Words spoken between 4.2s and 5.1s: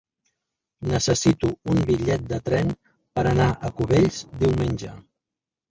diumenge.